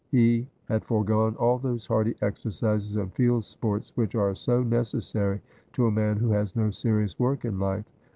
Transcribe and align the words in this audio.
He 0.09 0.47
had 0.65 0.83
foregone 0.83 1.35
all 1.35 1.59
those 1.59 1.85
hardy 1.85 2.15
exercises 2.23 2.95
and 2.95 3.13
field 3.13 3.45
sports 3.45 3.91
which 3.93 4.15
are 4.15 4.33
so 4.33 4.63
necessary 4.63 5.41
to 5.73 5.85
a 5.85 5.91
man 5.91 6.17
who 6.17 6.31
has 6.31 6.55
no 6.55 6.71
serious 6.71 7.19
work 7.19 7.45
in 7.45 7.59
life. 7.59 7.85